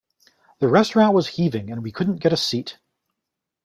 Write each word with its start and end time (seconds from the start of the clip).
The 0.57 0.67
restaurant 0.67 1.13
was 1.13 1.27
heaving 1.27 1.69
and 1.69 1.83
we 1.83 1.91
couldn't 1.91 2.21
get 2.21 2.33
a 2.33 2.35
seat. 2.35 2.79